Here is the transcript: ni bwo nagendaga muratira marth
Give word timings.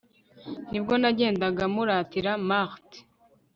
ni 0.69 0.79
bwo 0.83 0.93
nagendaga 1.01 1.63
muratira 1.73 2.31
marth 2.47 2.91